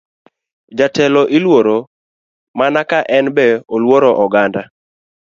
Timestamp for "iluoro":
1.37-1.77